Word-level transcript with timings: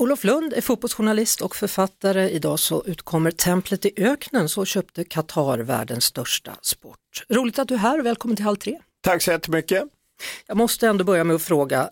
Olof 0.00 0.24
Lund 0.24 0.52
är 0.52 0.60
fotbollsjournalist 0.60 1.40
och 1.40 1.56
författare. 1.56 2.28
Idag 2.30 2.58
så 2.58 2.84
utkommer 2.86 3.30
Templet 3.30 3.86
i 3.86 3.92
öknen, 3.96 4.48
så 4.48 4.64
köpte 4.64 5.04
Qatar 5.04 5.58
världens 5.58 6.04
största 6.04 6.56
sport. 6.62 6.98
Roligt 7.28 7.58
att 7.58 7.68
du 7.68 7.74
är 7.74 7.78
här 7.78 8.02
välkommen 8.02 8.36
till 8.36 8.44
Halv 8.44 8.56
tre. 8.56 8.78
Tack 9.02 9.22
så 9.22 9.30
jättemycket. 9.30 9.82
Jag 10.46 10.56
måste 10.56 10.88
ändå 10.88 11.04
börja 11.04 11.24
med 11.24 11.36
att 11.36 11.42
fråga, 11.42 11.90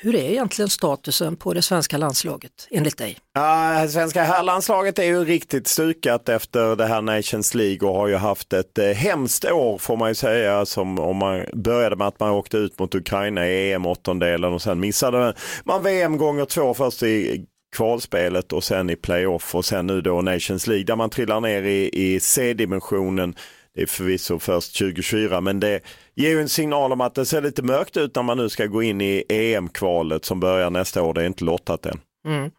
hur 0.00 0.14
är 0.14 0.30
egentligen 0.30 0.68
statusen 0.68 1.36
på 1.36 1.54
det 1.54 1.62
svenska 1.62 1.96
landslaget 1.96 2.68
enligt 2.70 2.98
dig? 2.98 3.18
Ja, 3.34 3.86
svenska 3.88 4.22
herrlandslaget 4.22 4.98
är 4.98 5.04
ju 5.04 5.24
riktigt 5.24 5.66
stukat 5.66 6.28
efter 6.28 6.76
det 6.76 6.86
här 6.86 7.02
Nations 7.02 7.54
League 7.54 7.88
och 7.88 7.94
har 7.94 8.08
ju 8.08 8.16
haft 8.16 8.52
ett 8.52 8.78
eh, 8.78 8.84
hemskt 8.84 9.44
år 9.44 9.78
får 9.78 9.96
man 9.96 10.08
ju 10.08 10.14
säga. 10.14 10.66
Som 10.66 10.98
om 10.98 11.16
man 11.16 11.44
började 11.52 11.96
med 11.96 12.06
att 12.06 12.20
man 12.20 12.30
åkte 12.30 12.56
ut 12.56 12.78
mot 12.78 12.94
Ukraina 12.94 13.48
i 13.48 13.72
EM-åttondelen 13.72 14.52
och 14.52 14.62
sen 14.62 14.80
missade 14.80 15.34
man 15.64 15.82
VM 15.82 16.16
gånger 16.16 16.44
två 16.44 16.74
först 16.74 17.02
i 17.02 17.46
kvalspelet 17.76 18.52
och 18.52 18.64
sen 18.64 18.90
i 18.90 18.96
playoff 18.96 19.54
och 19.54 19.64
sen 19.64 19.86
nu 19.86 20.00
då 20.00 20.22
Nations 20.22 20.66
League 20.66 20.84
där 20.84 20.96
man 20.96 21.10
trillar 21.10 21.40
ner 21.40 21.62
i, 21.62 21.90
i 21.92 22.20
C-dimensionen. 22.20 23.34
Det 23.74 23.82
är 23.82 23.86
förvisso 23.86 24.38
först 24.38 24.78
2024 24.78 25.40
men 25.40 25.60
det 25.60 25.80
ger 26.14 26.30
ju 26.30 26.40
en 26.40 26.48
signal 26.48 26.92
om 26.92 27.00
att 27.00 27.14
det 27.14 27.26
ser 27.26 27.42
lite 27.42 27.62
mörkt 27.62 27.96
ut 27.96 28.16
när 28.16 28.22
man 28.22 28.36
nu 28.36 28.48
ska 28.48 28.66
gå 28.66 28.82
in 28.82 29.00
i 29.00 29.24
EM-kvalet 29.28 30.24
som 30.24 30.40
börjar 30.40 30.70
nästa 30.70 31.02
år. 31.02 31.14
Det 31.14 31.22
är 31.22 31.26
inte 31.26 31.44
lottat 31.44 31.86
än. 31.86 32.00
Mm. 32.26 32.50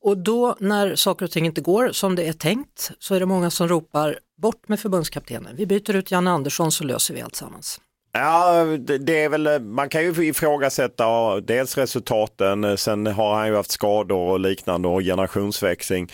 Och 0.00 0.18
då 0.18 0.56
när 0.60 0.94
saker 0.94 1.24
och 1.24 1.30
ting 1.30 1.46
inte 1.46 1.60
går 1.60 1.92
som 1.92 2.14
det 2.14 2.28
är 2.28 2.32
tänkt 2.32 2.90
så 2.98 3.14
är 3.14 3.20
det 3.20 3.26
många 3.26 3.50
som 3.50 3.68
ropar 3.68 4.18
bort 4.42 4.68
med 4.68 4.80
förbundskaptenen. 4.80 5.56
Vi 5.56 5.66
byter 5.66 5.96
ut 5.96 6.10
Janne 6.10 6.30
Andersson 6.30 6.72
så 6.72 6.84
löser 6.84 7.14
vi 7.14 7.20
allt 7.20 7.36
sammans. 7.36 7.80
Ja, 8.12 8.64
det, 9.00 9.22
är 9.22 9.28
väl, 9.28 9.62
man 9.62 9.88
kan 9.88 10.02
ju 10.02 10.26
ifrågasätta 10.26 11.40
dels 11.40 11.78
resultaten, 11.78 12.64
eh, 12.64 12.76
sen 12.76 13.06
har 13.06 13.34
han 13.34 13.48
ju 13.48 13.56
haft 13.56 13.70
skador 13.70 14.30
och 14.30 14.40
liknande 14.40 14.88
och 14.88 15.00
generationsväxling. 15.00 16.08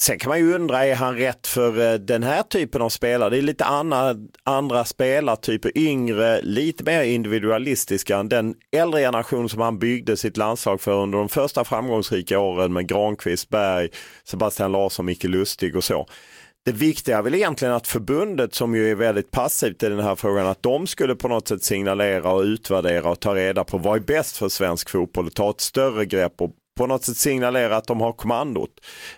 Sen 0.00 0.18
kan 0.18 0.28
man 0.28 0.38
ju 0.38 0.54
undra, 0.54 0.86
är 0.86 0.94
han 0.94 1.16
rätt 1.16 1.46
för 1.46 1.92
eh, 1.92 1.98
den 1.98 2.22
här 2.22 2.42
typen 2.42 2.82
av 2.82 2.88
spelare? 2.88 3.30
Det 3.30 3.38
är 3.38 3.42
lite 3.42 3.64
andra, 3.64 4.14
andra 4.44 4.84
spelartyper, 4.84 5.78
yngre, 5.78 6.40
lite 6.42 6.84
mer 6.84 7.02
individualistiska 7.02 8.16
än 8.16 8.28
den 8.28 8.54
äldre 8.72 9.00
generation 9.00 9.48
som 9.48 9.60
han 9.60 9.78
byggde 9.78 10.16
sitt 10.16 10.36
landslag 10.36 10.80
för 10.80 10.92
under 10.92 11.18
de 11.18 11.28
första 11.28 11.64
framgångsrika 11.64 12.38
åren 12.38 12.72
med 12.72 12.88
Granqvist, 12.88 13.48
Berg, 13.48 13.88
Sebastian 14.24 14.72
Larsson, 14.72 15.06
Micke 15.06 15.24
Lustig 15.24 15.76
och 15.76 15.84
så. 15.84 16.06
Det 16.64 16.72
viktiga 16.72 17.18
är 17.18 17.22
väl 17.22 17.34
egentligen 17.34 17.74
att 17.74 17.86
förbundet 17.86 18.54
som 18.54 18.74
ju 18.74 18.90
är 18.90 18.94
väldigt 18.94 19.30
passivt 19.30 19.82
i 19.82 19.88
den 19.88 20.00
här 20.00 20.16
frågan, 20.16 20.46
att 20.46 20.62
de 20.62 20.86
skulle 20.86 21.14
på 21.14 21.28
något 21.28 21.48
sätt 21.48 21.64
signalera 21.64 22.32
och 22.32 22.42
utvärdera 22.42 23.10
och 23.10 23.20
ta 23.20 23.34
reda 23.34 23.64
på 23.64 23.78
vad 23.78 23.96
är 23.96 24.00
bäst 24.00 24.36
för 24.36 24.48
svensk 24.48 24.90
fotboll 24.90 25.26
och 25.26 25.34
ta 25.34 25.50
ett 25.50 25.60
större 25.60 26.06
grepp 26.06 26.40
och 26.40 26.50
på 26.76 26.86
något 26.86 27.04
sätt 27.04 27.16
signalera 27.16 27.76
att 27.76 27.86
de 27.86 28.00
har 28.00 28.12
kommandot. 28.12 28.70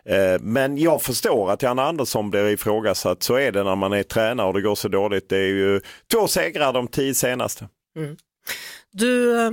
Eh, 0.04 0.40
men 0.40 0.78
jag 0.78 1.02
förstår 1.02 1.50
att 1.50 1.62
Jan 1.62 1.78
Andersson 1.78 2.30
blir 2.30 2.48
ifrågasatt. 2.48 3.22
Så 3.22 3.34
är 3.34 3.52
det 3.52 3.64
när 3.64 3.76
man 3.76 3.92
är 3.92 4.02
tränare 4.02 4.46
och 4.46 4.54
det 4.54 4.60
går 4.60 4.74
så 4.74 4.88
dåligt. 4.88 5.28
Det 5.28 5.36
är 5.36 5.48
ju 5.48 5.80
två 6.12 6.26
segrar 6.26 6.72
de 6.72 6.88
tio 6.88 7.14
senaste. 7.14 7.68
Mm. 7.96 8.16
Du, 8.92 9.40
eh, 9.40 9.50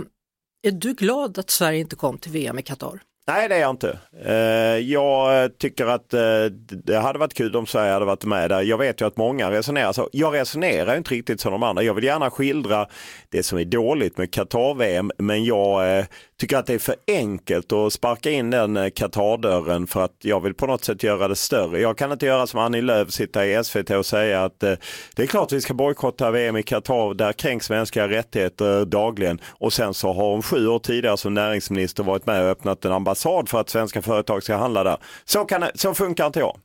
är 0.61 0.71
du 0.71 0.93
glad 0.93 1.37
att 1.39 1.49
Sverige 1.49 1.79
inte 1.79 1.95
kom 1.95 2.17
till 2.17 2.31
VM 2.31 2.59
i 2.59 2.61
Qatar? 2.61 2.99
Nej 3.29 3.49
det 3.49 3.55
är 3.55 3.59
jag 3.59 3.69
inte. 3.69 3.99
Eh, 4.25 4.91
jag 4.91 5.49
tycker 5.57 5.85
att 5.85 6.13
eh, 6.13 6.45
det 6.85 6.97
hade 6.97 7.19
varit 7.19 7.33
kul 7.33 7.55
om 7.55 7.65
Sverige 7.65 7.93
hade 7.93 8.05
varit 8.05 8.25
med 8.25 8.49
där. 8.49 8.61
Jag 8.61 8.77
vet 8.77 9.01
ju 9.01 9.07
att 9.07 9.17
många 9.17 9.51
resonerar 9.51 9.93
så. 9.93 10.09
Jag 10.11 10.33
resonerar 10.33 10.97
inte 10.97 11.11
riktigt 11.11 11.41
som 11.41 11.51
de 11.51 11.63
andra. 11.63 11.83
Jag 11.83 11.93
vill 11.93 12.03
gärna 12.03 12.29
skildra 12.29 12.87
det 13.29 13.43
som 13.43 13.57
är 13.57 13.65
dåligt 13.65 14.17
med 14.17 14.31
Qatar-VM 14.31 15.11
men 15.17 15.45
jag 15.45 15.97
eh, 15.97 16.05
tycker 16.39 16.57
att 16.57 16.65
det 16.65 16.73
är 16.73 16.79
för 16.79 16.95
enkelt 17.07 17.71
att 17.71 17.93
sparka 17.93 18.31
in 18.31 18.49
den 18.49 18.91
Qatar-dörren 18.91 19.87
för 19.87 20.05
att 20.05 20.15
jag 20.21 20.39
vill 20.39 20.53
på 20.53 20.67
något 20.67 20.83
sätt 20.83 21.03
göra 21.03 21.27
det 21.27 21.35
större. 21.35 21.79
Jag 21.79 21.97
kan 21.97 22.11
inte 22.11 22.25
göra 22.25 22.47
som 22.47 22.59
Annie 22.59 22.81
Lööf, 22.81 23.11
sitta 23.11 23.45
i 23.45 23.63
SVT 23.63 23.89
och 23.89 24.05
säga 24.05 24.43
att 24.43 24.59
det 24.59 24.77
är 25.23 25.25
klart 25.25 25.51
vi 25.51 25.61
ska 25.61 25.73
bojkotta 25.73 26.31
VM 26.31 26.57
i 26.57 26.63
Qatar, 26.63 27.13
där 27.13 27.33
kränks 27.33 27.69
mänskliga 27.69 28.07
rättigheter 28.07 28.85
dagligen. 28.85 29.41
Och 29.47 29.73
sen 29.73 29.93
så 29.93 30.13
har 30.13 30.31
hon 30.31 30.41
sju 30.41 30.67
år 30.67 30.79
tidigare 30.79 31.17
som 31.17 31.33
näringsminister 31.33 32.03
varit 32.03 32.25
med 32.25 32.43
och 32.43 32.49
öppnat 32.49 32.85
en 32.85 32.91
ambassad 32.91 33.18
för 33.49 33.59
att 33.59 33.69
svenska 33.69 34.01
företag 34.01 34.43
ska 34.43 34.55
handla 34.55 34.83
där. 34.83 34.97
Så, 35.25 35.45
kan, 35.45 35.65
så 35.75 35.93
funkar 35.93 36.27
inte 36.27 36.39
jag. 36.39 36.57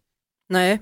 Nej, 0.48 0.80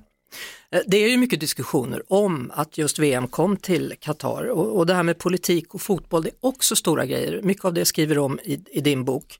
eh, 0.70 0.80
det 0.86 0.96
är 0.96 1.08
ju 1.08 1.16
mycket 1.16 1.40
diskussioner 1.40 2.02
om 2.12 2.52
att 2.54 2.78
just 2.78 2.98
VM 2.98 3.28
kom 3.28 3.56
till 3.56 3.94
Qatar 4.00 4.44
och, 4.44 4.76
och 4.78 4.86
det 4.86 4.94
här 4.94 5.02
med 5.02 5.18
politik 5.18 5.74
och 5.74 5.82
fotboll 5.82 6.22
det 6.22 6.28
är 6.28 6.34
också 6.40 6.76
stora 6.76 7.06
grejer. 7.06 7.42
Mycket 7.42 7.64
av 7.64 7.74
det 7.74 7.84
skriver 7.84 8.14
du 8.14 8.20
om 8.20 8.38
i, 8.42 8.64
i 8.70 8.80
din 8.80 9.04
bok. 9.04 9.38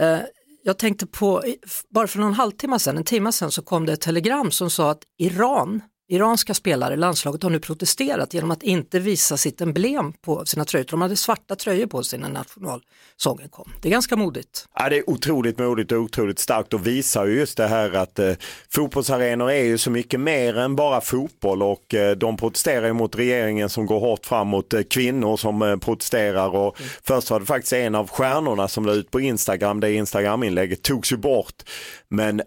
Eh, 0.00 0.18
jag 0.62 0.78
tänkte 0.78 1.06
på, 1.06 1.42
bara 1.88 2.06
för 2.06 2.18
någon 2.18 2.34
halvtimme 2.34 2.78
sedan, 2.78 2.96
en 2.96 3.04
timme 3.04 3.32
sedan 3.32 3.50
så 3.50 3.62
kom 3.62 3.86
det 3.86 3.92
ett 3.92 4.00
telegram 4.00 4.50
som 4.50 4.70
sa 4.70 4.90
att 4.90 5.02
Iran 5.18 5.82
Iranska 6.08 6.54
spelare, 6.54 6.96
landslaget, 6.96 7.42
har 7.42 7.50
nu 7.50 7.60
protesterat 7.60 8.34
genom 8.34 8.50
att 8.50 8.62
inte 8.62 8.98
visa 8.98 9.36
sitt 9.36 9.60
emblem 9.60 10.12
på 10.12 10.44
sina 10.44 10.64
tröjor. 10.64 10.86
De 10.90 11.02
hade 11.02 11.16
svarta 11.16 11.56
tröjor 11.56 11.86
på 11.86 12.02
sig 12.02 12.18
när 12.18 12.28
nationalsången 12.28 13.48
kom. 13.50 13.72
Det 13.82 13.88
är 13.88 13.92
ganska 13.92 14.16
modigt. 14.16 14.68
Ja, 14.74 14.88
det 14.88 14.98
är 14.98 15.10
otroligt 15.10 15.58
modigt 15.58 15.92
och 15.92 15.98
otroligt 15.98 16.38
starkt 16.38 16.74
och 16.74 16.86
visar 16.86 17.26
ju 17.26 17.38
just 17.38 17.56
det 17.56 17.66
här 17.66 17.92
att 17.92 18.18
eh, 18.18 18.32
fotbollsarenor 18.74 19.50
är 19.50 19.64
ju 19.64 19.78
så 19.78 19.90
mycket 19.90 20.20
mer 20.20 20.58
än 20.58 20.76
bara 20.76 21.00
fotboll 21.00 21.62
och 21.62 21.94
eh, 21.94 22.16
de 22.16 22.36
protesterar 22.36 22.92
mot 22.92 23.16
regeringen 23.16 23.68
som 23.68 23.86
går 23.86 24.00
hårt 24.00 24.26
fram 24.26 24.48
mot 24.48 24.74
eh, 24.74 24.82
kvinnor 24.82 25.36
som 25.36 25.62
eh, 25.62 25.76
protesterar 25.76 26.48
och 26.48 26.80
mm. 26.80 26.90
först 27.02 27.30
var 27.30 27.40
det 27.40 27.46
faktiskt 27.46 27.72
en 27.72 27.94
av 27.94 28.08
stjärnorna 28.08 28.68
som 28.68 28.86
la 28.86 28.92
ut 28.92 29.10
på 29.10 29.20
Instagram, 29.20 29.80
det 29.80 29.92
Instagram-inlägget 29.92 30.82
togs 30.82 31.12
ju 31.12 31.16
bort. 31.16 31.62
Men 32.08 32.42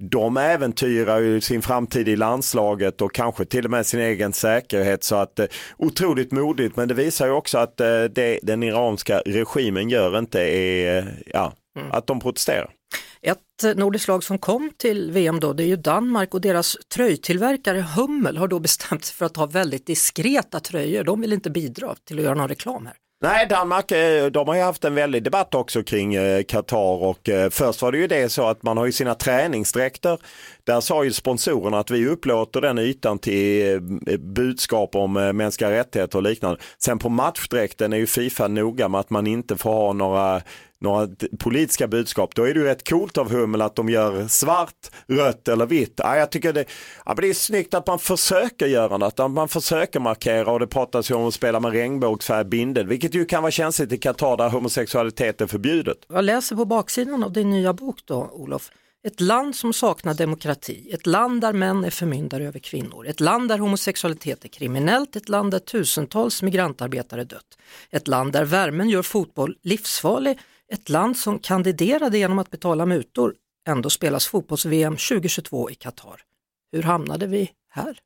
de 0.00 0.36
äventyrar 0.36 1.20
ju 1.20 1.40
sin 1.40 1.62
framtid 1.62 2.08
i 2.08 2.16
landslaget 2.16 3.02
och 3.02 3.14
kanske 3.14 3.44
till 3.44 3.64
och 3.64 3.70
med 3.70 3.86
sin 3.86 4.00
egen 4.00 4.32
säkerhet. 4.32 5.04
Så 5.04 5.16
att 5.16 5.38
eh, 5.38 5.46
otroligt 5.76 6.32
modigt, 6.32 6.76
men 6.76 6.88
det 6.88 6.94
visar 6.94 7.26
ju 7.26 7.32
också 7.32 7.58
att 7.58 7.80
eh, 7.80 8.04
det 8.04 8.38
den 8.42 8.62
iranska 8.62 9.18
regimen 9.18 9.88
gör 9.88 10.18
inte 10.18 10.40
är 10.40 10.98
eh, 10.98 11.04
ja, 11.26 11.52
mm. 11.78 11.92
att 11.92 12.06
de 12.06 12.20
protesterar. 12.20 12.70
Ett 13.22 13.76
nordiskt 13.76 14.08
lag 14.08 14.24
som 14.24 14.38
kom 14.38 14.70
till 14.76 15.10
VM 15.12 15.40
då, 15.40 15.52
det 15.52 15.62
är 15.62 15.66
ju 15.66 15.76
Danmark 15.76 16.34
och 16.34 16.40
deras 16.40 16.76
tröjtillverkare 16.94 17.80
Hummel 17.80 18.36
har 18.36 18.48
då 18.48 18.58
bestämt 18.58 19.04
sig 19.04 19.16
för 19.16 19.26
att 19.26 19.36
ha 19.36 19.46
väldigt 19.46 19.86
diskreta 19.86 20.60
tröjor. 20.60 21.04
De 21.04 21.20
vill 21.20 21.32
inte 21.32 21.50
bidra 21.50 21.94
till 22.04 22.18
att 22.18 22.24
göra 22.24 22.34
någon 22.34 22.48
reklam 22.48 22.86
här. 22.86 22.94
Nej, 23.22 23.46
Danmark 23.46 23.92
eh, 23.92 24.26
de 24.26 24.48
har 24.48 24.54
ju 24.54 24.62
haft 24.62 24.84
en 24.84 24.94
väldig 24.94 25.22
debatt 25.22 25.54
också 25.54 25.82
kring 25.82 26.14
eh, 26.14 26.42
Qatar 26.42 27.02
och 27.02 27.28
eh, 27.28 27.50
först 27.50 27.82
var 27.82 27.92
det 27.92 27.98
ju 27.98 28.06
det 28.06 28.28
så 28.28 28.46
att 28.46 28.62
man 28.62 28.76
har 28.76 28.86
ju 28.86 28.92
sina 28.92 29.14
träningsdräkter. 29.14 30.18
Där 30.64 30.80
sa 30.80 31.04
ju 31.04 31.12
sponsorerna 31.12 31.78
att 31.78 31.90
vi 31.90 32.06
upplåter 32.06 32.60
den 32.60 32.78
ytan 32.78 33.18
till 33.18 33.80
budskap 34.18 34.94
om 34.94 35.12
mänskliga 35.12 35.70
rättigheter 35.70 36.18
och 36.18 36.22
liknande. 36.22 36.60
Sen 36.78 36.98
på 36.98 37.08
matchdräkten 37.08 37.92
är 37.92 37.96
ju 37.96 38.06
Fifa 38.06 38.48
noga 38.48 38.88
med 38.88 39.00
att 39.00 39.10
man 39.10 39.26
inte 39.26 39.56
får 39.56 39.72
ha 39.72 39.92
några 39.92 40.42
några 40.80 41.08
politiska 41.38 41.88
budskap, 41.88 42.34
då 42.34 42.42
är 42.42 42.54
det 42.54 42.60
ju 42.60 42.66
rätt 42.66 42.88
coolt 42.88 43.18
av 43.18 43.32
Hummel 43.32 43.62
att 43.62 43.76
de 43.76 43.88
gör 43.88 44.28
svart, 44.28 44.90
rött 45.06 45.48
eller 45.48 45.66
vitt. 45.66 45.94
Ja, 45.96 46.16
jag 46.16 46.30
tycker 46.30 46.52
det, 46.52 46.64
ja, 47.06 47.14
det 47.14 47.28
är 47.28 47.34
snyggt 47.34 47.74
att 47.74 47.86
man 47.86 47.98
försöker 47.98 48.66
göra 48.66 48.96
något, 48.96 49.20
att 49.20 49.30
man 49.30 49.48
försöker 49.48 50.00
markera 50.00 50.52
och 50.52 50.60
det 50.60 50.66
pratas 50.66 51.10
ju 51.10 51.14
om 51.14 51.28
att 51.28 51.34
spela 51.34 51.60
med 51.60 51.72
regnbågsfärg 51.72 52.44
bindel, 52.44 52.86
vilket 52.86 53.14
ju 53.14 53.24
kan 53.24 53.42
vara 53.42 53.50
känsligt 53.50 53.92
i 53.92 53.98
Qatar 53.98 54.36
där 54.36 54.48
homosexualitet 54.48 55.40
är 55.40 55.46
förbjudet. 55.46 55.98
Jag 56.08 56.24
läser 56.24 56.56
på 56.56 56.64
baksidan 56.64 57.24
av 57.24 57.32
din 57.32 57.50
nya 57.50 57.72
bok 57.72 57.98
då, 58.04 58.30
Olof. 58.32 58.70
Ett 59.02 59.20
land 59.20 59.56
som 59.56 59.72
saknar 59.72 60.14
demokrati, 60.14 60.90
ett 60.92 61.06
land 61.06 61.40
där 61.40 61.52
män 61.52 61.84
är 61.84 61.90
förmyndare 61.90 62.44
över 62.44 62.58
kvinnor, 62.58 63.06
ett 63.06 63.20
land 63.20 63.48
där 63.48 63.58
homosexualitet 63.58 64.44
är 64.44 64.48
kriminellt, 64.48 65.16
ett 65.16 65.28
land 65.28 65.50
där 65.50 65.58
tusentals 65.58 66.42
migrantarbetare 66.42 67.24
dött, 67.24 67.58
ett 67.90 68.08
land 68.08 68.32
där 68.32 68.44
värmen 68.44 68.88
gör 68.88 69.02
fotboll 69.02 69.56
livsfarlig, 69.62 70.38
ett 70.72 70.88
land 70.88 71.16
som 71.16 71.38
kandiderade 71.38 72.18
genom 72.18 72.38
att 72.38 72.50
betala 72.50 72.86
mutor. 72.86 73.34
Ändå 73.68 73.90
spelas 73.90 74.26
fotbolls-VM 74.26 74.96
2022 74.96 75.70
i 75.70 75.74
Qatar. 75.74 76.20
Hur 76.72 76.82
hamnade 76.82 77.26
vi 77.26 77.50
här? 77.70 77.98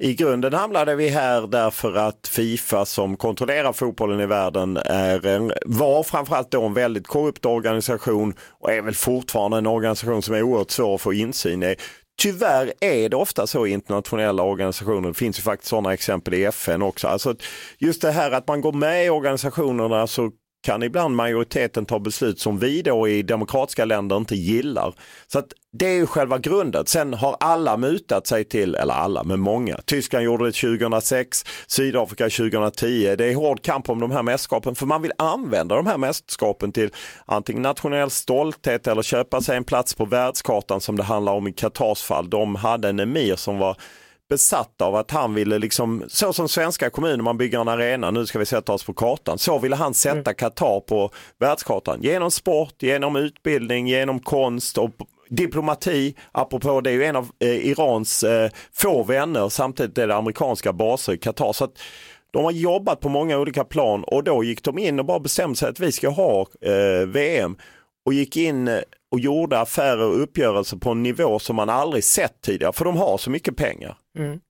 I 0.00 0.14
grunden 0.14 0.54
hamnade 0.54 0.94
vi 0.94 1.08
här 1.08 1.46
därför 1.46 1.94
att 1.94 2.28
Fifa 2.28 2.84
som 2.84 3.16
kontrollerar 3.16 3.72
fotbollen 3.72 4.20
i 4.20 4.26
världen 4.26 4.76
är 4.84 5.26
en, 5.26 5.52
var 5.66 6.02
framförallt 6.02 6.50
då 6.50 6.62
en 6.62 6.74
väldigt 6.74 7.06
korrupt 7.06 7.46
organisation 7.46 8.34
och 8.40 8.72
är 8.72 8.82
väl 8.82 8.94
fortfarande 8.94 9.58
en 9.58 9.66
organisation 9.66 10.22
som 10.22 10.34
är 10.34 10.42
oerhört 10.42 10.70
svår 10.70 10.94
att 10.94 11.00
få 11.00 11.12
insyn 11.12 11.62
i. 11.62 11.76
Tyvärr 12.22 12.72
är 12.80 13.08
det 13.08 13.16
ofta 13.16 13.46
så 13.46 13.66
i 13.66 13.70
internationella 13.70 14.42
organisationer, 14.42 15.08
det 15.08 15.14
finns 15.14 15.38
ju 15.38 15.42
faktiskt 15.42 15.70
sådana 15.70 15.92
exempel 15.92 16.34
i 16.34 16.44
FN 16.44 16.82
också. 16.82 17.08
Alltså 17.08 17.34
just 17.78 18.02
det 18.02 18.10
här 18.10 18.30
att 18.30 18.48
man 18.48 18.60
går 18.60 18.72
med 18.72 19.06
i 19.06 19.10
organisationerna 19.10 20.06
så 20.06 20.30
kan 20.62 20.82
ibland 20.82 21.16
majoriteten 21.16 21.86
ta 21.86 21.98
beslut 21.98 22.40
som 22.40 22.58
vi 22.58 22.82
då 22.82 23.08
i 23.08 23.22
demokratiska 23.22 23.84
länder 23.84 24.16
inte 24.16 24.34
gillar. 24.34 24.94
Så 25.26 25.38
att 25.38 25.52
det 25.72 25.86
är 25.86 25.94
ju 25.94 26.06
själva 26.06 26.38
grunden. 26.38 26.86
Sen 26.86 27.14
har 27.14 27.36
alla 27.40 27.76
mutat 27.76 28.26
sig 28.26 28.44
till, 28.44 28.74
eller 28.74 28.94
alla, 28.94 29.24
men 29.24 29.40
många. 29.40 29.76
Tyskland 29.84 30.24
gjorde 30.24 30.44
det 30.44 30.52
2006, 30.52 31.44
Sydafrika 31.66 32.24
2010. 32.24 33.16
Det 33.18 33.24
är 33.24 33.34
hård 33.34 33.62
kamp 33.62 33.90
om 33.90 34.00
de 34.00 34.10
här 34.10 34.22
mästerskapen 34.22 34.74
för 34.74 34.86
man 34.86 35.02
vill 35.02 35.12
använda 35.18 35.76
de 35.76 35.86
här 35.86 35.98
mästerskapen 35.98 36.72
till 36.72 36.90
antingen 37.26 37.62
nationell 37.62 38.10
stolthet 38.10 38.86
eller 38.86 39.02
köpa 39.02 39.40
sig 39.40 39.56
en 39.56 39.64
plats 39.64 39.94
på 39.94 40.04
världskartan 40.04 40.80
som 40.80 40.96
det 40.96 41.02
handlar 41.02 41.32
om 41.32 41.48
i 41.48 41.52
Qatars 41.52 42.02
fall. 42.02 42.30
De 42.30 42.54
hade 42.54 42.88
en 42.88 43.00
emir 43.00 43.36
som 43.36 43.58
var 43.58 43.76
besatt 44.30 44.80
av 44.80 44.96
att 44.96 45.10
han 45.10 45.34
ville, 45.34 45.58
liksom, 45.58 46.04
så 46.08 46.32
som 46.32 46.48
svenska 46.48 46.90
kommuner, 46.90 47.24
man 47.24 47.38
bygger 47.38 47.60
en 47.60 47.68
arena, 47.68 48.10
nu 48.10 48.26
ska 48.26 48.38
vi 48.38 48.46
sätta 48.46 48.72
oss 48.72 48.84
på 48.84 48.92
kartan. 48.92 49.38
Så 49.38 49.58
ville 49.58 49.76
han 49.76 49.94
sätta 49.94 50.30
mm. 50.30 50.34
Qatar 50.34 50.80
på 50.80 51.10
världskartan. 51.38 52.02
Genom 52.02 52.30
sport, 52.30 52.74
genom 52.82 53.16
utbildning, 53.16 53.88
genom 53.88 54.20
konst 54.20 54.78
och 54.78 54.90
diplomati, 55.28 56.14
apropå 56.32 56.80
det 56.80 56.90
är 56.90 56.94
ju 56.94 57.04
en 57.04 57.16
av 57.16 57.30
eh, 57.38 57.48
Irans 57.48 58.22
eh, 58.22 58.50
få 58.72 59.02
vänner, 59.02 59.48
samtidigt 59.48 59.98
är 59.98 60.08
det 60.08 60.16
amerikanska 60.16 60.72
baser 60.72 61.12
i 61.12 61.18
Qatar. 61.18 61.52
Så 61.52 61.64
att 61.64 61.78
de 62.30 62.44
har 62.44 62.52
jobbat 62.52 63.00
på 63.00 63.08
många 63.08 63.38
olika 63.38 63.64
plan 63.64 64.04
och 64.04 64.24
då 64.24 64.44
gick 64.44 64.62
de 64.62 64.78
in 64.78 64.98
och 64.98 65.04
bara 65.04 65.20
bestämde 65.20 65.56
sig 65.56 65.68
att 65.68 65.80
vi 65.80 65.92
ska 65.92 66.08
ha 66.08 66.40
eh, 66.40 67.06
VM 67.06 67.56
och 68.06 68.14
gick 68.14 68.36
in 68.36 68.68
eh, 68.68 68.80
och 69.12 69.20
gjorde 69.20 69.60
affärer 69.60 70.08
och 70.08 70.22
uppgörelser 70.22 70.76
på 70.76 70.90
en 70.90 71.02
nivå 71.02 71.38
som 71.38 71.56
man 71.56 71.68
aldrig 71.68 72.04
sett 72.04 72.40
tidigare, 72.42 72.72
för 72.72 72.84
de 72.84 72.96
har 72.96 73.18
så 73.18 73.30
mycket 73.30 73.56
pengar. 73.56 73.96
Mm. 74.18 74.40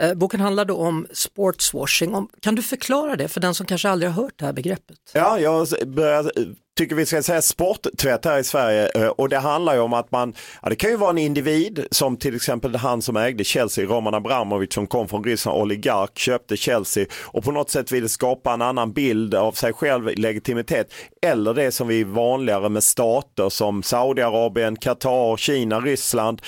Eh, 0.00 0.14
boken 0.14 0.40
handlar 0.40 0.64
då 0.64 0.76
om 0.76 1.06
sportswashing. 1.12 2.28
Kan 2.40 2.54
du 2.54 2.62
förklara 2.62 3.16
det 3.16 3.28
för 3.28 3.40
den 3.40 3.54
som 3.54 3.66
kanske 3.66 3.88
aldrig 3.88 4.10
har 4.10 4.22
hört 4.22 4.34
det 4.36 4.44
här 4.44 4.52
begreppet? 4.52 4.98
Ja, 5.12 5.40
jag 5.40 5.68
börjar, 5.86 6.30
tycker 6.78 6.94
vi 6.94 7.06
ska 7.06 7.22
säga 7.22 7.42
sporttvätt 7.42 8.24
här 8.24 8.38
i 8.38 8.44
Sverige 8.44 8.90
eh, 8.94 9.06
och 9.08 9.28
det 9.28 9.38
handlar 9.38 9.74
ju 9.74 9.80
om 9.80 9.92
att 9.92 10.10
man, 10.10 10.34
ja, 10.62 10.68
det 10.68 10.76
kan 10.76 10.90
ju 10.90 10.96
vara 10.96 11.10
en 11.10 11.18
individ 11.18 11.86
som 11.90 12.16
till 12.16 12.36
exempel 12.36 12.76
han 12.76 13.02
som 13.02 13.16
ägde 13.16 13.44
Chelsea, 13.44 13.86
Roman 13.86 14.14
Abramovic 14.14 14.74
som 14.74 14.86
kom 14.86 15.08
från 15.08 15.24
Ryssland, 15.24 15.62
oligark, 15.62 16.18
köpte 16.18 16.56
Chelsea 16.56 17.06
och 17.24 17.44
på 17.44 17.52
något 17.52 17.70
sätt 17.70 17.92
ville 17.92 18.08
skapa 18.08 18.52
en 18.52 18.62
annan 18.62 18.92
bild 18.92 19.34
av 19.34 19.52
sig 19.52 19.72
själv, 19.72 20.10
legitimitet. 20.16 20.92
Eller 21.22 21.54
det 21.54 21.72
som 21.72 21.88
vi 21.88 22.00
är 22.00 22.04
vanligare 22.04 22.68
med 22.68 22.84
stater 22.84 23.48
som 23.48 23.82
Saudiarabien, 23.82 24.76
Qatar, 24.76 25.36
Kina, 25.36 25.80
Ryssland 25.80 26.42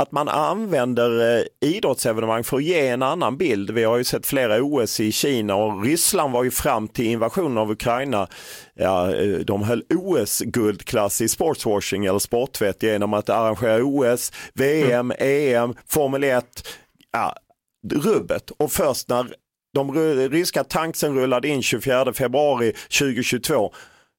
att 0.00 0.12
man 0.12 0.28
använder 0.28 1.38
eh, 1.38 1.44
idrottsevenemang 1.60 2.44
för 2.44 2.56
att 2.56 2.62
ge 2.62 2.88
en 2.88 3.02
annan 3.02 3.36
bild. 3.36 3.70
Vi 3.70 3.84
har 3.84 3.98
ju 3.98 4.04
sett 4.04 4.26
flera 4.26 4.62
OS 4.62 5.00
i 5.00 5.12
Kina 5.12 5.54
och 5.54 5.84
Ryssland 5.84 6.32
var 6.32 6.44
ju 6.44 6.50
fram 6.50 6.88
till 6.88 7.06
invasionen 7.06 7.58
av 7.58 7.70
Ukraina, 7.70 8.28
ja, 8.74 9.14
eh, 9.14 9.38
de 9.38 9.62
höll 9.62 9.84
OS-guldklass 9.94 11.20
i 11.20 11.28
sportswashing 11.28 12.04
eller 12.04 12.18
sporttvätt 12.18 12.82
genom 12.82 13.14
att 13.14 13.28
arrangera 13.28 13.84
OS, 13.84 14.32
VM, 14.54 15.12
EM, 15.18 15.74
Formel 15.88 16.24
1, 16.24 16.68
ja, 17.12 17.34
rubbet. 17.92 18.50
Och 18.50 18.72
först 18.72 19.08
när 19.08 19.26
de 19.74 19.94
ryska 20.28 20.64
tanksen 20.64 21.14
rullade 21.14 21.48
in 21.48 21.62
24 21.62 22.12
februari 22.12 22.72
2022 22.72 23.72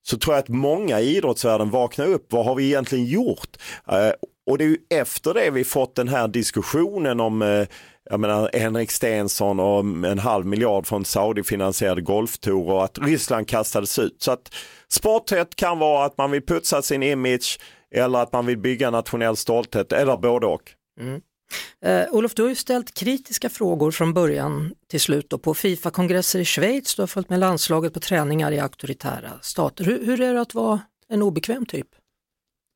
så 0.03 0.17
tror 0.17 0.35
jag 0.35 0.41
att 0.41 0.49
många 0.49 0.99
i 0.99 1.17
idrottsvärlden 1.17 1.69
vaknar 1.69 2.05
upp. 2.05 2.25
Vad 2.29 2.45
har 2.45 2.55
vi 2.55 2.65
egentligen 2.65 3.05
gjort? 3.05 3.57
Och 4.51 4.57
det 4.57 4.63
är 4.63 4.67
ju 4.67 4.77
efter 4.89 5.33
det 5.33 5.49
vi 5.49 5.63
fått 5.63 5.95
den 5.95 6.07
här 6.07 6.27
diskussionen 6.27 7.19
om 7.19 7.41
eh, 7.41 7.67
jag 8.09 8.19
menar, 8.19 8.49
Henrik 8.53 8.91
Stensson 8.91 9.59
och 9.59 9.79
en 9.79 10.19
halv 10.19 10.45
miljard 10.45 10.87
från 10.87 11.05
Saudi-finansierade 11.05 12.01
golftour 12.01 12.69
och 12.69 12.83
att 12.83 12.97
Ryssland 12.97 13.47
kastades 13.47 13.99
ut. 13.99 14.21
Så 14.21 14.31
att 14.31 14.53
sporthet 14.87 15.55
kan 15.55 15.79
vara 15.79 16.05
att 16.05 16.17
man 16.17 16.31
vill 16.31 16.41
putsa 16.41 16.81
sin 16.81 17.03
image 17.03 17.59
eller 17.95 18.19
att 18.19 18.33
man 18.33 18.45
vill 18.45 18.57
bygga 18.57 18.89
nationell 18.89 19.35
stolthet 19.35 19.91
eller 19.91 20.17
både 20.17 20.47
och. 20.47 20.71
Mm. 20.99 21.21
Uh, 21.85 22.15
Olof, 22.15 22.33
du 22.33 22.41
har 22.41 22.49
ju 22.49 22.55
ställt 22.55 22.93
kritiska 22.93 23.49
frågor 23.49 23.91
från 23.91 24.13
början 24.13 24.73
till 24.89 25.01
slut 25.01 25.29
då, 25.29 25.37
på 25.37 25.53
Fifa-kongresser 25.53 26.39
i 26.39 26.45
Schweiz, 26.45 26.95
du 26.95 27.01
har 27.01 27.07
följt 27.07 27.29
med 27.29 27.39
landslaget 27.39 27.93
på 27.93 27.99
träningar 27.99 28.51
i 28.51 28.59
auktoritära 28.59 29.31
stater. 29.41 29.83
Hur, 29.83 30.05
hur 30.05 30.21
är 30.21 30.33
det 30.33 30.41
att 30.41 30.53
vara 30.53 30.79
en 31.09 31.21
obekväm 31.21 31.65
typ? 31.65 31.87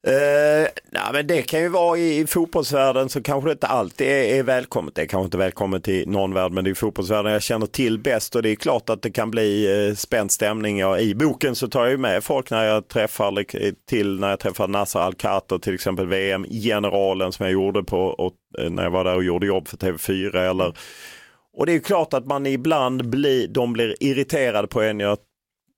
Uh, 0.07 0.67
nej, 0.91 1.03
men 1.13 1.27
det 1.27 1.41
kan 1.41 1.61
ju 1.61 1.69
vara 1.69 1.97
i, 1.97 2.19
i 2.19 2.27
fotbollsvärlden 2.27 3.09
så 3.09 3.23
kanske 3.23 3.49
det 3.49 3.51
inte 3.51 3.67
alltid 3.67 4.07
är, 4.07 4.39
är 4.39 4.43
välkommet. 4.43 4.95
Det 4.95 5.01
är 5.01 5.05
kanske 5.05 5.25
inte 5.25 5.37
välkommet 5.37 5.87
i 5.87 6.05
någon 6.05 6.33
värld 6.33 6.51
men 6.51 6.63
det 6.63 6.69
är 6.69 6.73
fotbollsvärlden 6.73 7.31
jag 7.31 7.41
känner 7.41 7.65
till 7.65 7.99
bäst 7.99 8.35
och 8.35 8.41
det 8.41 8.49
är 8.49 8.55
klart 8.55 8.89
att 8.89 9.01
det 9.01 9.11
kan 9.11 9.31
bli 9.31 9.67
uh, 9.89 9.95
spänd 9.95 10.31
stämning. 10.31 10.79
Ja, 10.79 10.99
I 10.99 11.15
boken 11.15 11.55
så 11.55 11.67
tar 11.67 11.85
jag 11.85 11.99
med 11.99 12.23
folk 12.23 12.49
när 12.49 12.63
jag 12.63 12.87
träffar 12.87 13.39
eh, 13.39 13.73
till 13.89 14.19
när 14.19 14.29
jag 14.29 14.39
träffar 14.39 14.67
Nasser 14.67 14.99
Al-Khater 14.99 15.57
till 15.57 15.73
exempel 15.73 16.07
VM-generalen 16.07 17.31
som 17.31 17.45
jag 17.45 17.53
gjorde 17.53 17.83
på 17.83 17.99
och, 17.99 18.33
när 18.69 18.83
jag 18.83 18.91
var 18.91 19.03
där 19.03 19.15
och 19.15 19.23
gjorde 19.23 19.47
jobb 19.47 19.67
för 19.67 19.77
TV4 19.77 20.49
eller 20.49 20.73
och 21.57 21.65
det 21.65 21.73
är 21.73 21.79
klart 21.79 22.13
att 22.13 22.25
man 22.25 22.45
ibland 22.45 23.09
blir, 23.09 23.47
de 23.47 23.73
blir 23.73 23.95
irriterade 23.99 24.67
på 24.67 24.81
en. 24.81 24.99
Jag 24.99 25.17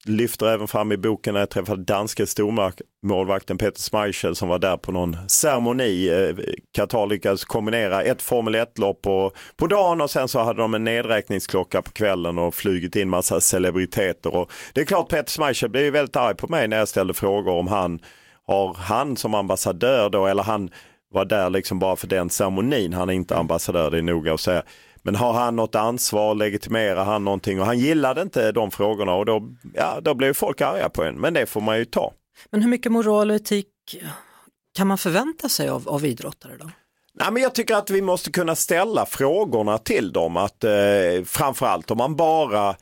lyfter 0.08 0.46
även 0.46 0.68
fram 0.68 0.92
i 0.92 0.98
boken 0.98 1.34
när 1.34 1.40
jag 1.40 1.50
träffade 1.50 1.84
danske 1.84 2.28
stormålvakten 2.28 3.58
Peter 3.58 3.82
Schmeichel 3.82 4.36
som 4.36 4.50
var 4.50 4.60
där 4.60 4.78
på 4.78 4.92
någon 4.92 5.18
ceremoni. 5.28 6.10
Eh, 6.10 6.36
Qatar 6.74 7.08
lyckades 7.08 7.46
kombinera 7.46 8.04
ett 8.04 8.22
Formel 8.22 8.56
1-lopp 8.56 9.02
på, 9.02 9.32
på 9.58 9.68
dagen 9.68 10.02
och 10.02 10.12
sen 10.12 10.28
så 10.28 10.40
hade 10.40 10.62
de 10.62 10.74
en 10.74 10.84
nedräkningsklocka 10.84 11.82
på 11.82 11.92
kvällen 11.92 12.38
och 12.38 12.56
flugit 12.56 12.96
in 12.96 13.10
massa 13.10 13.42
celebriteter. 13.42 14.36
Och 14.36 14.52
det 14.74 14.82
är 14.82 14.86
klart 14.86 15.10
Peter 15.10 15.32
Schmeichel 15.32 15.70
blev 15.70 15.94
väldigt 15.94 16.16
arg 16.16 16.36
på 16.36 16.48
mig 16.48 16.68
när 16.68 16.78
jag 16.78 16.88
ställde 16.88 17.14
frågor 17.14 17.54
om 17.54 17.68
han 17.68 18.00
har 18.48 18.74
han 18.74 19.18
som 19.18 19.34
ambassadör 19.34 20.10
då 20.10 20.26
eller 20.26 20.44
han 20.44 20.70
var 21.12 21.26
där 21.26 21.50
liksom 21.50 21.80
bara 21.80 21.96
för 21.96 22.08
den 22.08 22.30
ceremonin. 22.30 22.94
Han 22.94 23.10
är 23.10 23.14
inte 23.14 23.38
ambassadör, 23.38 23.92
det 23.92 23.98
är 23.98 24.02
noga 24.02 24.34
att 24.34 24.40
säga. 24.40 24.64
Men 25.08 25.16
har 25.16 25.34
han 25.34 25.56
något 25.56 25.76
ansvar, 25.76 26.36
legitimerar 26.36 27.06
han 27.06 27.24
någonting 27.24 27.60
och 27.60 27.66
han 27.66 27.80
gillade 27.80 28.22
inte 28.22 28.52
de 28.52 28.72
frågorna 28.72 29.14
och 29.14 29.26
då, 29.26 29.50
ja, 29.74 30.00
då 30.02 30.14
blev 30.14 30.34
folk 30.34 30.62
arga 30.62 30.90
på 30.90 31.04
en. 31.04 31.16
Men 31.16 31.34
det 31.34 31.46
får 31.46 31.62
man 31.62 31.78
ju 31.78 31.86
ta. 31.86 32.14
Men 32.52 32.62
hur 32.62 32.70
mycket 32.70 32.92
moral 32.92 33.30
och 33.30 33.36
etik 33.36 33.68
kan 34.78 34.88
man 34.88 34.98
förvänta 34.98 35.50
sig 35.50 35.70
av, 35.70 35.90
av 35.90 36.06
idrottare 36.06 36.52
då? 36.60 36.70
Nej, 37.14 37.32
men 37.32 37.44
jag 37.44 37.56
tycker 37.56 37.76
att 37.76 37.90
vi 37.90 38.02
måste 38.02 38.32
kunna 38.32 38.56
ställa 38.56 39.06
frågorna 39.06 39.78
till 39.78 40.12
dem. 40.12 40.38
Att, 40.38 40.64
eh, 40.64 40.72
framförallt 41.26 41.92
om 41.92 41.98
man 41.98 42.16
bara 42.16 42.76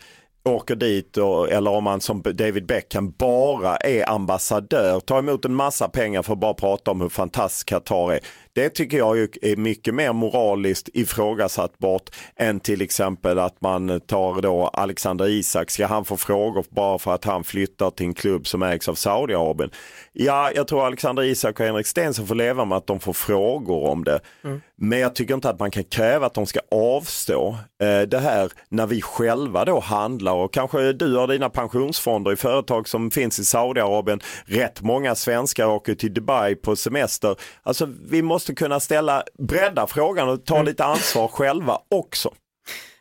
åker 0.45 0.75
dit 0.75 1.17
och, 1.17 1.51
eller 1.51 1.71
om 1.71 1.83
man 1.83 2.01
som 2.01 2.21
David 2.21 2.65
Beckham 2.65 3.11
bara 3.11 3.77
är 3.77 4.09
ambassadör, 4.09 4.99
tar 4.99 5.19
emot 5.19 5.45
en 5.45 5.55
massa 5.55 5.89
pengar 5.89 6.21
för 6.21 6.33
att 6.33 6.39
bara 6.39 6.53
prata 6.53 6.91
om 6.91 7.01
hur 7.01 7.09
fantastiskt 7.09 7.65
Qatar 7.65 8.13
är. 8.13 8.19
Det 8.55 8.69
tycker 8.69 8.97
jag 8.97 9.17
är 9.41 9.55
mycket 9.55 9.95
mer 9.95 10.13
moraliskt 10.13 10.89
ifrågasattbart 10.93 12.15
än 12.35 12.59
till 12.59 12.81
exempel 12.81 13.39
att 13.39 13.61
man 13.61 14.01
tar 14.01 14.41
då 14.41 14.67
Alexander 14.67 15.27
Isak, 15.27 15.71
ska 15.71 15.85
han 15.85 16.05
få 16.05 16.17
frågor 16.17 16.65
bara 16.69 16.99
för 16.99 17.13
att 17.13 17.25
han 17.25 17.43
flyttar 17.43 17.91
till 17.91 18.05
en 18.05 18.13
klubb 18.13 18.47
som 18.47 18.63
ägs 18.63 18.89
av 18.89 18.95
Saudiarabien? 18.95 19.71
Ja, 20.13 20.51
jag 20.55 20.67
tror 20.67 20.85
Alexander 20.85 21.23
Isak 21.23 21.59
och 21.59 21.65
Henrik 21.65 21.87
Stenson 21.87 22.27
får 22.27 22.35
leva 22.35 22.65
med 22.65 22.77
att 22.77 22.87
de 22.87 22.99
får 22.99 23.13
frågor 23.13 23.89
om 23.89 24.03
det. 24.03 24.19
Mm. 24.43 24.61
Men 24.77 24.99
jag 24.99 25.15
tycker 25.15 25.33
inte 25.33 25.49
att 25.49 25.59
man 25.59 25.71
kan 25.71 25.83
kräva 25.83 26.25
att 26.25 26.33
de 26.33 26.45
ska 26.45 26.59
avstå 26.71 27.57
eh, 27.81 28.01
det 28.01 28.19
här 28.19 28.51
när 28.69 28.87
vi 28.87 29.01
själva 29.01 29.65
då 29.65 29.79
handlar 29.79 30.33
och 30.33 30.53
kanske 30.53 30.93
du 30.93 31.15
har 31.15 31.27
dina 31.27 31.49
pensionsfonder 31.49 32.33
i 32.33 32.35
företag 32.35 32.87
som 32.87 33.11
finns 33.11 33.39
i 33.39 33.45
Saudiarabien. 33.45 34.19
Rätt 34.45 34.81
många 34.81 35.15
svenskar 35.15 35.67
åker 35.67 35.95
till 35.95 36.13
Dubai 36.13 36.55
på 36.55 36.75
semester. 36.75 37.35
Alltså 37.63 37.89
vi 38.09 38.21
måste 38.21 38.44
kunna 38.53 38.79
ställa, 38.79 39.23
bredda 39.39 39.87
frågan 39.87 40.29
och 40.29 40.45
ta 40.45 40.55
mm. 40.55 40.65
lite 40.65 40.85
ansvar 40.85 41.27
själva 41.27 41.79
också. 41.89 42.33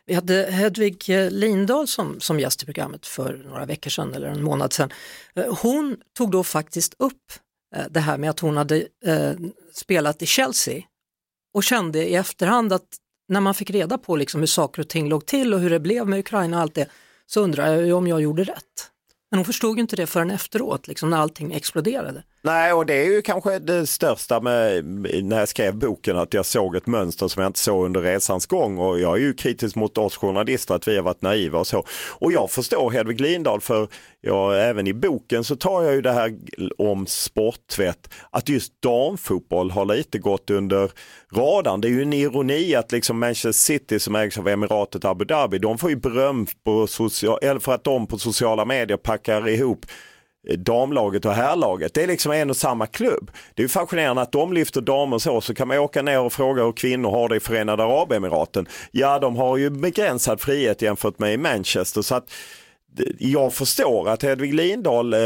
Vi 0.05 0.13
hade 0.13 0.51
Hedvig 0.51 1.03
Lindahl 1.29 1.87
som, 1.87 2.19
som 2.19 2.39
gäst 2.39 2.63
i 2.63 2.65
programmet 2.65 3.05
för 3.07 3.43
några 3.45 3.65
veckor 3.65 3.89
sedan 3.89 4.13
eller 4.13 4.27
en 4.27 4.43
månad 4.43 4.73
sedan. 4.73 4.93
Eh, 5.35 5.57
hon 5.61 5.97
tog 6.17 6.31
då 6.31 6.43
faktiskt 6.43 6.95
upp 6.99 7.31
eh, 7.75 7.85
det 7.89 7.99
här 7.99 8.17
med 8.17 8.29
att 8.29 8.39
hon 8.39 8.57
hade 8.57 8.87
eh, 9.05 9.31
spelat 9.73 10.21
i 10.21 10.25
Chelsea 10.25 10.83
och 11.53 11.63
kände 11.63 12.09
i 12.09 12.15
efterhand 12.15 12.73
att 12.73 12.87
när 13.27 13.41
man 13.41 13.53
fick 13.53 13.69
reda 13.69 13.97
på 13.97 14.15
liksom 14.15 14.39
hur 14.39 14.47
saker 14.47 14.81
och 14.81 14.89
ting 14.89 15.09
låg 15.09 15.25
till 15.25 15.53
och 15.53 15.59
hur 15.59 15.69
det 15.69 15.79
blev 15.79 16.07
med 16.07 16.19
Ukraina 16.19 16.57
och 16.57 16.61
allt 16.61 16.75
det 16.75 16.89
så 17.25 17.41
undrar 17.41 17.75
jag 17.75 17.97
om 17.97 18.07
jag 18.07 18.21
gjorde 18.21 18.43
rätt. 18.43 18.91
Men 19.31 19.37
hon 19.37 19.45
förstod 19.45 19.79
inte 19.79 19.95
det 19.95 20.07
förrän 20.07 20.31
efteråt, 20.31 20.87
liksom 20.87 21.09
när 21.09 21.17
allting 21.17 21.53
exploderade. 21.53 22.23
Nej, 22.45 22.73
och 22.73 22.85
det 22.85 22.93
är 22.93 23.05
ju 23.05 23.21
kanske 23.21 23.59
det 23.59 23.87
största 23.87 24.39
med 24.39 24.85
när 25.23 25.39
jag 25.39 25.49
skrev 25.49 25.75
boken, 25.75 26.17
att 26.17 26.33
jag 26.33 26.45
såg 26.45 26.75
ett 26.75 26.87
mönster 26.87 27.27
som 27.27 27.41
jag 27.41 27.49
inte 27.49 27.59
såg 27.59 27.85
under 27.85 28.01
resans 28.01 28.45
gång 28.45 28.77
och 28.77 28.99
jag 28.99 29.15
är 29.15 29.21
ju 29.21 29.33
kritisk 29.33 29.75
mot 29.75 29.97
oss 29.97 30.17
journalister 30.17 30.75
att 30.75 30.87
vi 30.87 30.95
har 30.95 31.03
varit 31.03 31.21
naiva 31.21 31.59
och 31.59 31.67
så. 31.67 31.85
Och 32.11 32.31
jag 32.31 32.51
förstår 32.51 32.91
Hedvig 32.91 33.21
Lindahl 33.21 33.61
för 33.61 33.87
jag, 34.21 34.69
även 34.69 34.87
i 34.87 34.93
boken 34.93 35.43
så 35.43 35.55
tar 35.55 35.83
jag 35.83 35.93
ju 35.93 36.01
det 36.01 36.11
här 36.11 36.37
om 36.77 37.07
sporttvätt, 37.07 38.09
att 38.29 38.49
just 38.49 38.81
damfotboll 38.81 39.71
har 39.71 39.85
lite 39.85 40.19
gått 40.19 40.49
under 40.49 40.91
radarn. 41.33 41.81
Det 41.81 41.87
är 41.87 41.91
ju 41.91 42.01
en 42.01 42.13
ironi 42.13 42.75
att 42.75 42.91
liksom 42.91 43.19
Manchester 43.19 43.51
City 43.51 43.99
som 43.99 44.15
ägs 44.15 44.37
av 44.37 44.47
Emiratet 44.47 45.05
Abu 45.05 45.25
Dhabi, 45.25 45.59
de 45.59 45.77
får 45.77 45.89
ju 45.89 45.95
beröm 45.95 46.47
på 46.63 46.87
social, 46.87 47.39
eller 47.41 47.59
för 47.59 47.73
att 47.73 47.83
de 47.83 48.07
på 48.07 48.17
sociala 48.17 48.65
medier 48.65 48.97
packar 48.97 49.47
ihop 49.47 49.85
Eh, 50.49 50.57
damlaget 50.57 51.25
och 51.25 51.33
herrlaget. 51.33 51.93
Det 51.93 52.03
är 52.03 52.07
liksom 52.07 52.31
en 52.31 52.49
och 52.49 52.57
samma 52.57 52.87
klubb. 52.87 53.31
Det 53.53 53.63
är 53.63 53.67
fascinerande 53.67 54.21
att 54.21 54.31
de 54.31 54.53
lyfter 54.53 54.81
damer 54.81 55.17
så, 55.17 55.41
så 55.41 55.53
kan 55.53 55.67
man 55.67 55.77
åka 55.77 56.01
ner 56.01 56.19
och 56.19 56.33
fråga 56.33 56.63
hur 56.63 56.71
kvinnor 56.71 57.11
har 57.11 57.29
det 57.29 57.35
i 57.35 57.39
Förenade 57.39 57.83
Arabemiraten. 57.83 58.67
Ja, 58.91 59.19
de 59.19 59.35
har 59.35 59.57
ju 59.57 59.69
begränsad 59.69 60.41
frihet 60.41 60.81
jämfört 60.81 61.19
med 61.19 61.33
i 61.33 61.37
Manchester. 61.37 62.01
Så 62.01 62.15
att 62.15 62.33
jag 63.19 63.53
förstår 63.53 64.09
att 64.09 64.23
Hedvig 64.23 64.53
Lindahl 64.53 65.13
eh, 65.13 65.19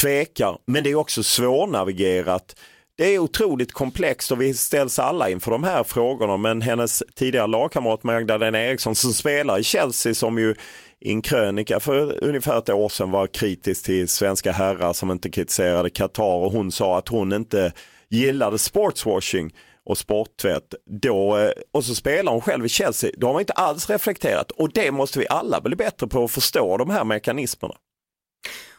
tvekar, 0.00 0.58
men 0.66 0.84
det 0.84 0.90
är 0.90 0.94
också 0.94 1.22
svårnavigerat. 1.22 2.56
Det 2.96 3.14
är 3.14 3.18
otroligt 3.18 3.72
komplext 3.72 4.32
och 4.32 4.40
vi 4.40 4.54
ställs 4.54 4.98
alla 4.98 5.30
inför 5.30 5.50
de 5.50 5.64
här 5.64 5.84
frågorna 5.84 6.36
men 6.36 6.62
hennes 6.62 7.02
tidigare 7.14 7.46
lagkamrat 7.46 8.02
Magdalena 8.02 8.58
Eriksson 8.58 8.94
som 8.94 9.12
spelar 9.12 9.58
i 9.58 9.62
Chelsea 9.62 10.14
som 10.14 10.38
ju 10.38 10.54
i 11.02 11.10
en 11.10 11.22
krönika 11.22 11.80
för 11.80 12.24
ungefär 12.24 12.58
ett 12.58 12.70
år 12.70 12.88
sedan 12.88 13.10
var 13.10 13.26
kritisk 13.26 13.84
till 13.84 14.08
svenska 14.08 14.52
herrar 14.52 14.92
som 14.92 15.10
inte 15.10 15.30
kritiserade 15.30 15.90
Qatar 15.90 16.36
och 16.44 16.52
hon 16.52 16.72
sa 16.72 16.98
att 16.98 17.08
hon 17.08 17.32
inte 17.32 17.72
gillade 18.08 18.58
sportswashing 18.58 19.54
och 19.84 19.98
sporttvätt. 19.98 20.74
Då, 20.86 21.38
eh, 21.38 21.50
och 21.72 21.84
så 21.84 21.94
spelar 21.94 22.32
hon 22.32 22.40
själv 22.40 22.66
i 22.66 22.68
Chelsea. 22.68 23.10
Då 23.16 23.26
har 23.26 23.32
man 23.32 23.40
inte 23.40 23.52
alls 23.52 23.90
reflekterat 23.90 24.50
och 24.50 24.72
det 24.72 24.90
måste 24.90 25.18
vi 25.18 25.28
alla 25.28 25.60
bli 25.60 25.76
bättre 25.76 26.06
på 26.06 26.24
att 26.24 26.30
förstå 26.30 26.76
de 26.76 26.90
här 26.90 27.04
mekanismerna. 27.04 27.74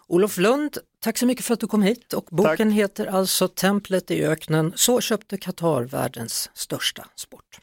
Olof 0.08 0.38
Lund, 0.38 0.78
tack 1.00 1.18
så 1.18 1.26
mycket 1.26 1.46
för 1.46 1.54
att 1.54 1.60
du 1.60 1.68
kom 1.68 1.82
hit 1.82 2.14
och 2.14 2.26
boken 2.32 2.70
tack. 2.70 2.78
heter 2.78 3.06
alltså 3.06 3.48
Templet 3.48 4.12
i 4.12 4.26
öknen, 4.26 4.74
så 4.76 5.02
köpte 5.02 5.38
Qatar 5.38 5.82
världens 5.82 6.50
största 6.54 7.06
sport. 7.16 7.60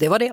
Det 0.00 0.08
var 0.08 0.18
det. 0.18 0.32